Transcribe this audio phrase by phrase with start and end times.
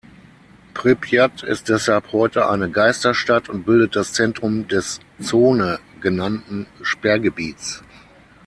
[0.73, 7.83] Prypjat ist deshalb heute eine "Geisterstadt" und bildet das Zentrum des "Zone" genannten Sperrgebiets.